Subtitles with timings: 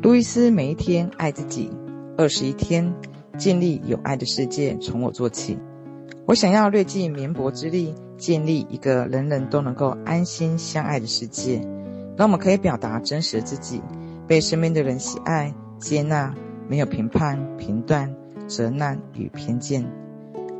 [0.00, 1.72] 路易斯每一天爱自己
[2.16, 2.94] 二十一天，
[3.36, 5.58] 建立有爱的世界，从我做起。
[6.24, 11.60] 我想要略尽绵薄之力，建立一个人人都能够安心相爱的世界，
[12.16, 13.82] 让我们可以表达真实的自己，
[14.28, 16.32] 被身边的人喜爱、接纳，
[16.68, 18.14] 没有评判、评断、
[18.46, 19.84] 责难与偏见。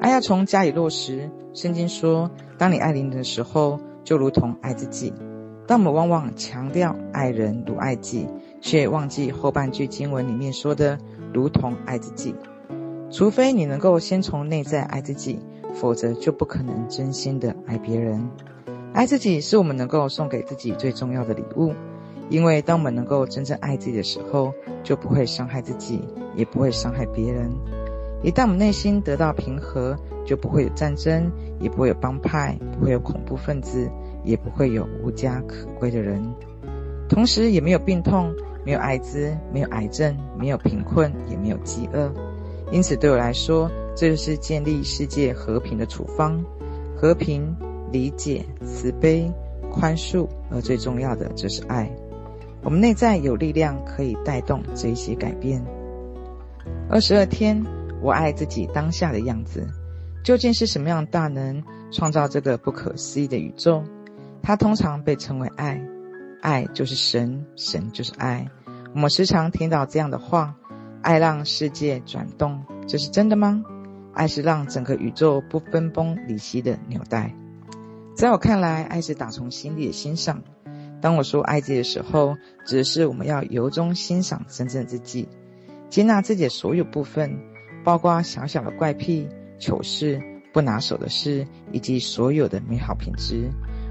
[0.00, 1.30] 爱要从家里落实。
[1.54, 2.28] 圣经说，
[2.58, 5.12] 当你爱邻人的时候，就如同爱自己。
[5.66, 8.26] 但我们往往强调爱人如爱己，
[8.60, 10.98] 却忘记后半句经文里面说的
[11.32, 12.34] “如同爱自己”。
[13.10, 15.40] 除非你能够先从内在爱自己。
[15.72, 18.28] 否则就不可能真心的爱别人。
[18.92, 21.72] 爱自己是我们能够送给自己最重要的礼物，
[22.28, 24.52] 因为当我们能够真正爱自己的时候，
[24.82, 26.02] 就不会伤害自己，
[26.34, 27.52] 也不会伤害别人。
[28.24, 31.30] 一旦我们内心得到平和，就不会有战争，
[31.60, 33.88] 也不会有帮派，不会有恐怖分子，
[34.24, 36.20] 也不会有无家可归的人。
[37.08, 42.12] 同时，也没有病痛，没有艾滋，没有癌症，没有贫困，也没有饥饿。
[42.70, 46.44] 因此，对我来说，这就是建立世界和平的处方：
[46.96, 47.56] 和平、
[47.90, 49.30] 理解、慈悲、
[49.72, 51.90] 宽恕，而最重要的就是爱。
[52.62, 55.64] 我们内在有力量可以带动这一些改变。
[56.88, 57.64] 二十二天，
[58.02, 59.66] 我爱自己当下的样子。
[60.22, 63.82] 究竟是什么样的大能创造这个不可思议的宇宙？
[64.42, 65.80] 它通常被称为爱，
[66.40, 68.48] 爱就是神，神就是爱。
[68.94, 70.56] 我们时常听到这样的话。
[71.02, 73.64] 爱让世界转动，这是真的吗？
[74.12, 77.34] 爱是让整个宇宙不分崩离析的纽带。
[78.14, 80.42] 在我看来，爱是打从心里的欣赏。
[81.00, 85.26] 当我说爱自己的时候，指的是我们要由衷欣赏真正自己，
[85.88, 87.34] 接纳自己的所有部分，
[87.82, 89.26] 包括小小的怪癖、
[89.58, 90.20] 糗事、
[90.52, 93.50] 不拿手的事，以及所有的美好品质。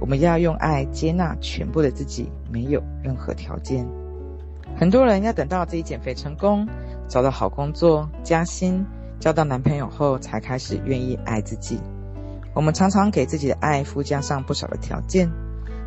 [0.00, 3.86] 我们要用爱接纳全部的自己，没有任何条件。
[4.76, 6.66] 很多人要等到自己减肥成功，
[7.06, 8.84] 找到好工作、加薪、
[9.18, 11.78] 交到男朋友后，才开始愿意爱自己。
[12.54, 15.30] 我们常常给自己的爱附加上不少的条件，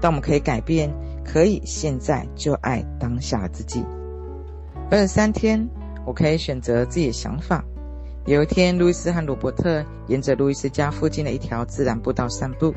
[0.00, 0.90] 但我们可以改变，
[1.24, 3.84] 可以现在就爱当下自己。
[4.90, 5.68] 二十三天，
[6.06, 7.62] 我可以选择自己的想法。
[8.26, 12.74] 有一天，路易斯和罗伯特沿着路易斯家附近的一条自然步道散步，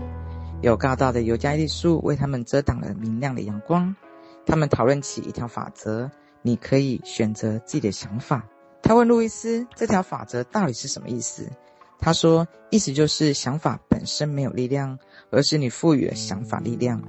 [0.61, 3.95] 有高大的尤加利树为他们遮挡了明亮的阳光。
[4.45, 6.09] 他们讨论起一条法则。
[6.43, 8.43] 你可以选择自己的想法。
[8.81, 11.47] 他问路易斯：“这条法则到底是什么意思？”
[12.01, 14.97] 他说：“意思就是想法本身没有力量，
[15.29, 16.99] 而是你赋予了想法力量。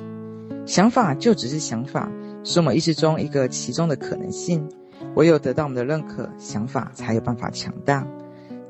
[0.66, 2.12] 想法就只是想法，
[2.44, 4.68] 是我们意识中一个其中的可能性。
[5.16, 8.06] 唯有得到我们的认可，想法才有办法强大。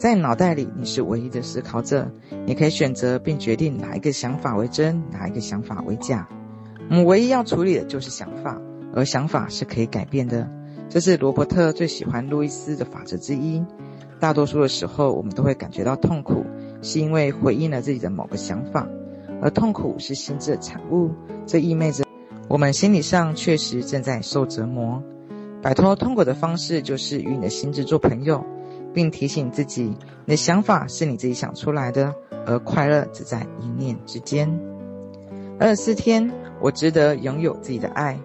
[0.03, 2.11] 在脑袋里，你是唯一的思考者，
[2.45, 6.29] 你可以选择并决定哪一个想法为真，哪一个想法为假。
[6.91, 8.61] 我们唯一要处理的就是想法。”
[8.93, 10.51] 而想法是可以改变的，
[10.89, 13.65] 这是罗伯特最喜欢路易斯的法则之一。
[14.19, 16.45] 大多数的时候，我们都会感觉到痛苦，
[16.83, 18.89] 是因为回应了自己的某个想法，
[19.41, 21.13] 而痛苦是心智的产物。
[21.47, 22.05] 这意味着
[22.49, 25.01] 我们心理上确实正在受折磨。
[25.63, 28.45] 摆脱痛苦的方式就是与你的心智做朋友，
[28.93, 29.85] 并提醒自己，
[30.25, 32.15] 你的想法是你自己想出来的，
[32.47, 34.49] 而快乐只在一念之间。
[35.59, 36.31] 二十四天，
[36.61, 38.19] 我值得拥有自己的爱。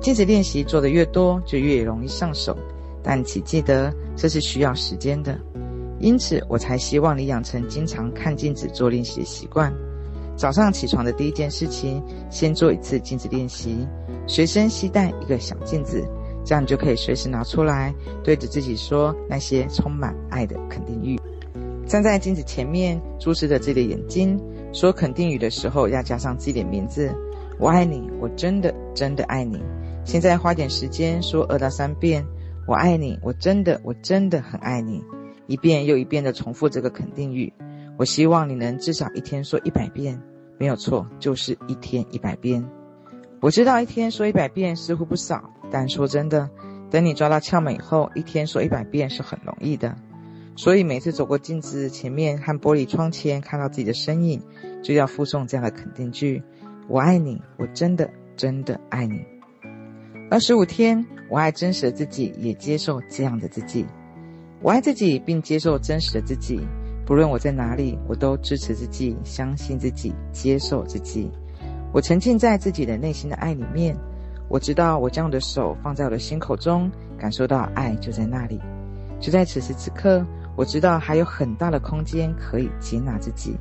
[0.00, 2.56] 镜子练习做得越多，就越容易上手，
[3.02, 5.38] 但请记得这是需要时间的。
[5.98, 9.72] 因此，我才希望你养成经常看镜子做练习的习惯。
[10.36, 13.86] 早上起床的第一件事情，先做一次镜子练习，
[14.26, 16.04] 随身携带一个小镜子，
[16.44, 21.18] 这样你就可以随时拿出来，对着自己说那些充满爱的肯定语。
[21.86, 24.40] 站在镜子前面，注视着自己的眼睛，
[24.72, 27.14] 说肯定语的时候要加上自己的名字
[27.58, 29.62] ：“我爱你，我真的真的爱你。”
[30.04, 32.24] 现在花点时间说二到三遍
[32.68, 35.02] “我爱你”，我真的，我真的很爱你，
[35.46, 37.52] 一遍又一遍的重复这个肯定语。
[37.98, 40.20] 我希望你能至少一天说一百遍，
[40.58, 42.66] 没有错，就是一天一百遍。
[43.44, 46.48] 我知道一天说一百遍似乎不少，但说真的，
[46.90, 49.94] 等你抓到窍门以后，一天说一百遍是很容易的。
[50.56, 54.40] 所以每次走过镜子前面和玻璃窗前看到自己的身影，
[54.82, 56.42] 就要附送这样的肯定句
[56.88, 59.20] ：“我爱你，我真的，真的爱你。”
[60.32, 63.84] 二十五天，我爱真实的自己，也接受这样的自己。
[64.62, 66.58] 我爱自己，并接受真实的自己。
[67.04, 71.30] 不论我在哪里，我都支持自己，相信自己，接受自己。
[71.94, 73.96] 我沉浸在自己的内心的爱里面。
[74.48, 78.60] 我知道，我将我的手放在我的心口中，感受到爱就在那里。
[79.20, 80.26] 就在此时此刻，
[80.56, 83.56] 我知道还有很大的空间可以接纳自己。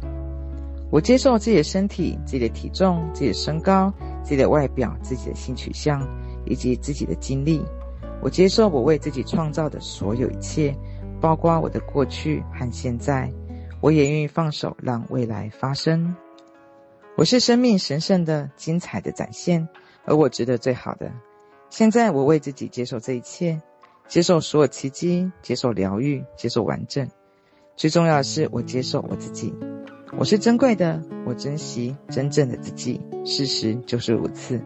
[0.89, 3.93] 我接受自己的身体、自己的体重、自己的身高、
[4.23, 6.01] 自己的外表、自己的性取向。
[6.45, 7.63] 以及自己的经历，
[8.21, 10.75] 我接受我为自己创造的所有一切，
[11.21, 13.31] 包括我的过去和现在。
[13.79, 16.13] 我也愿意放手，让未来发生。
[17.15, 19.69] 我是生命神圣的、精彩的展现，
[20.03, 21.11] 而我值得最好的。
[21.69, 23.61] 现在，我为自己接受这一切，
[24.07, 27.07] 接受所有奇迹，接受疗愈，接受完整。
[27.75, 29.53] 最重要的是，我接受我自己。
[30.17, 32.99] 我是珍贵的，我珍惜真正的自己。
[33.23, 34.59] 事实就是如此。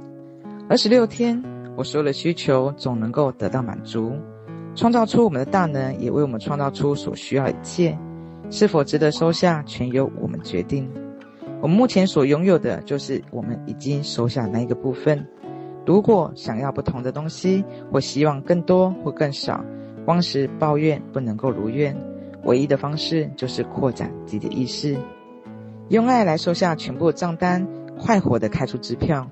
[0.70, 1.44] 二十六天，
[1.76, 4.16] 我所有的需求总能够得到满足。
[4.74, 7.98] 创造出我们的大能，也为我们创造出所需要一切。
[8.50, 10.90] 是否值得收下，全由我们决定。
[11.62, 15.26] 我们目前所拥有的，就是我们已经收下那一个部分。
[15.86, 19.64] 如果想要不同的东西，或希望更多或更少，
[20.06, 21.96] 光是抱怨不能够如愿。
[22.44, 24.96] 唯一的方式就是扩展自己的意识。
[25.90, 27.68] 用爱来收下全部账单，
[27.98, 29.30] 快活地开出支票。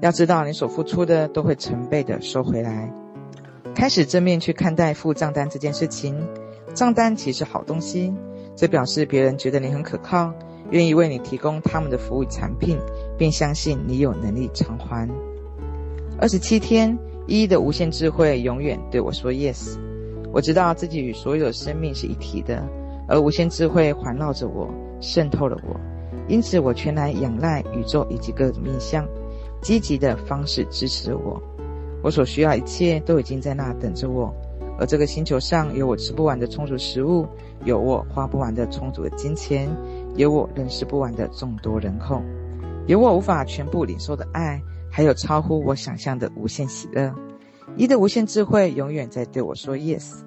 [0.00, 2.92] 要知道，你所付出的都会成倍地收回来。
[3.74, 6.18] 开始正面去看待付账单这件事情。
[6.74, 8.12] 账单其实好东西，
[8.56, 10.32] 这表示别人觉得你很可靠，
[10.70, 12.78] 愿意为你提供他们的服务产品，
[13.16, 15.08] 并相信你有能力偿还。
[16.20, 19.76] 二十七天，一的无限智慧永远对我说 “yes”。
[20.32, 22.62] 我知道自己与所有生命是一体的，
[23.06, 24.68] 而无限智慧环绕着我，
[25.00, 25.78] 渗透了我。
[26.28, 29.06] 因此，我全然仰赖宇宙以及各种面向，
[29.62, 31.40] 积极的方式支持我。
[32.02, 34.32] 我所需要一切都已经在那等着我，
[34.78, 37.26] 而这个星球上有我吃不完的充足食物，
[37.64, 39.68] 有我花不完的充足的金钱，
[40.18, 42.20] 有我认识不完的众多人口，
[42.88, 44.60] 有我无法全部领受的爱，
[44.90, 47.14] 还有超乎我想象的无限喜乐。
[47.76, 50.24] 一的无限智慧永远在对我说 “yes”，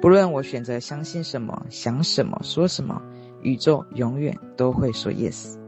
[0.00, 3.02] 不论我选择相信什么、想什么、说什么。
[3.42, 5.58] 宇宙永远都会说 yes，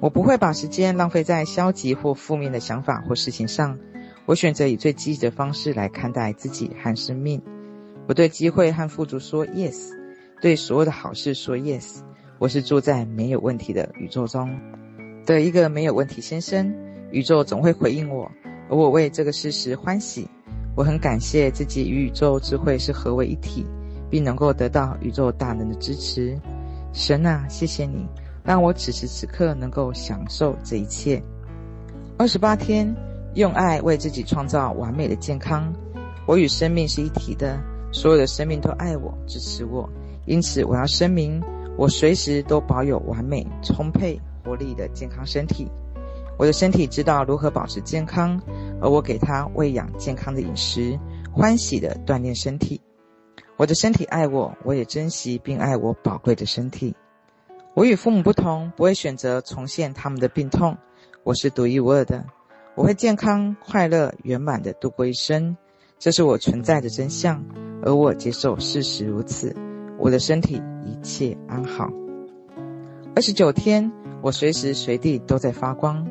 [0.00, 3.78] 我不会把时间浪费在消极或负面的想法或事情上。
[4.26, 7.40] 我选择以最积极的方式来看待自己和生命。
[8.08, 9.92] 我对机会和富足说 yes，
[10.40, 12.00] 对所有的好事说 yes。
[12.38, 14.48] 我是住在没有问题的宇宙中
[15.26, 16.72] 的一个没有问题先生。
[17.10, 18.30] 宇宙总会回应我，
[18.70, 20.28] 而我为这个事实欢喜。
[20.76, 23.66] 我很感谢自己与宇宙智慧是合为一体，
[24.08, 26.38] 并能够得到宇宙大能的支持。
[26.92, 28.06] 神啊，谢谢你，
[28.44, 31.20] 让我此时此刻能够享受这一切。
[32.18, 32.94] 二十八天，
[33.34, 35.72] 用爱为自己创造完美的健康。
[36.24, 37.58] 我与生命是一体的，
[37.90, 39.90] 所有的生命都爱我、支持我。
[40.26, 41.42] 因此，我要声明，
[41.78, 45.70] 我随时都保有完美、充沛、活力的健康身体。
[46.36, 48.40] 我的身体知道如何保持健康，
[48.82, 50.98] 而我给它喂养健康的饮食，
[51.32, 52.80] 欢喜的锻炼身体。
[53.56, 56.96] 我的身体爱我，我也珍惜并爱我宝贵的身体。
[57.74, 60.76] 我与父母不同，不会选择重现他们的病痛。
[61.22, 62.24] 我是独一无二的，
[62.74, 65.56] 我会健康、快乐、圆满的度过一生。
[65.96, 67.40] 这是我存在的真相，
[67.84, 69.54] 而我接受事实如此。
[69.98, 71.90] 我的身体一切安好。
[73.14, 73.90] 二十九天，
[74.22, 76.06] 我随时随地都在发光。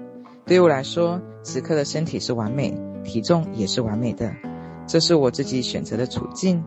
[0.45, 4.33] 对于我来说，此刻的身体是完美，体重也是完美的。
[4.85, 6.63] 这是我自己选择的处境。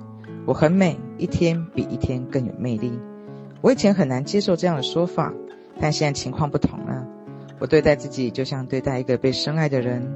[0.47, 2.99] 我很美，一天比一天更有魅力。
[3.61, 5.33] 我以前很难接受这样的说法，
[5.79, 7.07] 但现在情况不同了。
[7.59, 10.11] 我对待自己就像对待一个被深爱的人。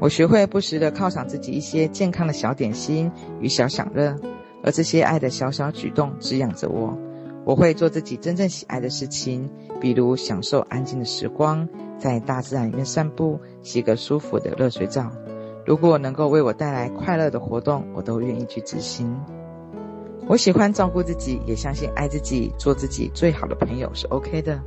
[0.00, 4.16] 我学会不时地犒赏自己一些健康的小点心与小享乐，
[4.66, 6.98] 而这些爱的小小举动滋养着我。
[7.44, 9.48] 我会做自己真正喜爱的事情，
[9.80, 15.12] 比如享受安静的时光，在大自然里面散步，洗个舒服的热水澡。
[15.64, 19.16] 如果能够为我带来快乐的活动，我都愿意去执行。
[20.26, 24.60] 我喜欢照顾自己，也相信爱自己，做自己最好的朋友是 OK 的。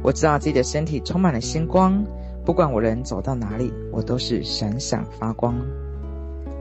[0.00, 2.04] 我知道自己的身体充满了星光，
[2.44, 5.56] 不管我人走到哪里，我都是闪闪发光。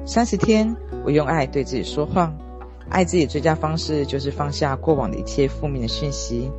[0.07, 2.33] 三十天，我用爱对自己说话。
[2.91, 6.51] 爱自己最佳方式就是放下过往的一切负面的讯息，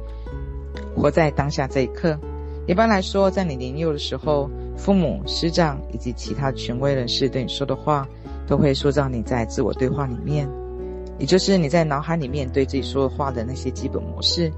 [0.97, 2.19] 活在当下这一刻。
[2.67, 8.09] 一般来说，在你年幼的时候，父母、师长以及其他权威人士对你说的话，
[8.47, 10.49] 都会塑造你在自我对话里面。
[11.19, 14.51] 也就是你在脑海里面对自己说的话的那些基本模式，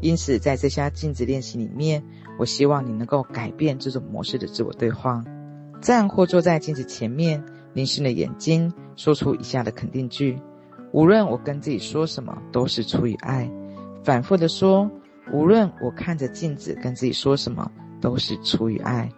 [0.00, 2.02] 因此在这些镜子练习里面，
[2.38, 5.22] 我希望你能够改变这种模式的自我对话。
[5.80, 10.38] 站或坐在镜子前面，凝视你的眼睛，说出以下的肯定句：
[10.92, 13.50] 无论我跟自己说什么，都是出于爱。
[14.02, 14.90] 反复的说：
[15.32, 17.70] 无论我看着镜子跟自己说什么，
[18.00, 19.08] 都是出于爱。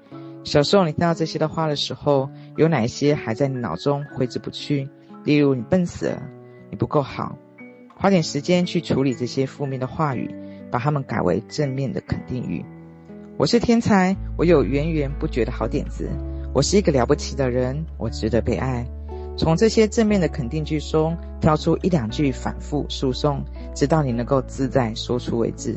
[0.45, 4.89] 小时候你听到这些的话的时候，有哪一些还在你脑中挥之不去？
[5.25, 6.23] 例如你笨死了。
[6.71, 7.37] 你不够好，
[7.95, 10.35] 花点时间去处理这些负面的话语，
[10.71, 12.65] 把它们改为正面的肯定语。
[13.37, 16.09] 我是天才，我有源源不绝的好点子，
[16.55, 18.87] 我是一个了不起的人，我值得被爱。
[19.37, 23.43] 从这些正面的肯定句中挑出一两句反复诉讼，
[23.75, 25.77] 直到你能够自在说出为止。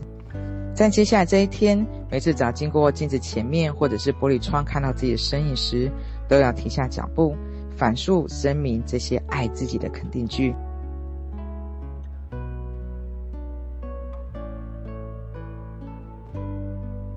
[0.74, 5.90] 在接下来这一天，每次只要经过镜子前面或者是玻璃窗看到自己的身影时，
[6.28, 7.34] 都要停下脚步，
[7.78, 10.54] 反复声明这些爱自己的肯定句。